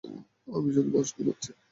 আমি 0.47 0.69
শুধু 0.75 0.89
প্রশ্নই 0.93 1.23
করছি। 1.27 1.49